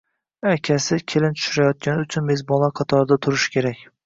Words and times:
akasi 0.53 0.97
kelin 1.13 1.37
tushirayotgani 1.41 2.07
uchun 2.07 2.27
mezbonlar 2.31 2.75
qatorida 2.81 3.21
turishi 3.29 3.55
kerak 3.59 3.87